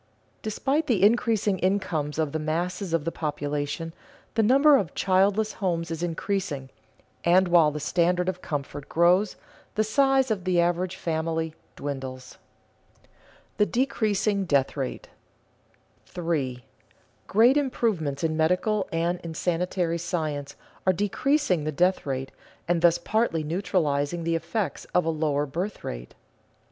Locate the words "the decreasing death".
13.57-14.75